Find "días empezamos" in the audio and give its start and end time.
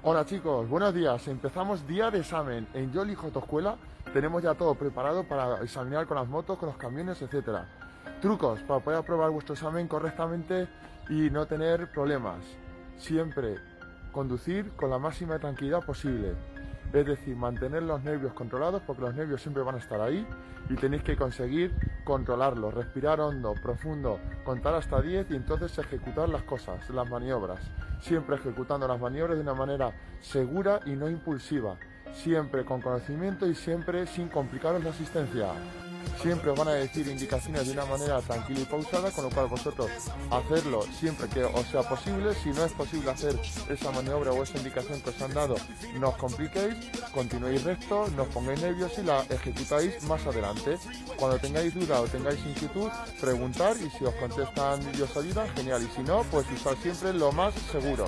0.94-1.84